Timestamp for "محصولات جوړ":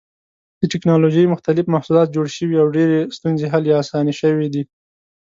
1.75-2.25